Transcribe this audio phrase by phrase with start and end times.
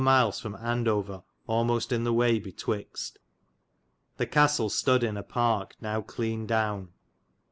[0.03, 3.19] miles from Andover almoste in the waye betwixt.
[4.17, 6.89] The castell stoode in a parke now clene downe.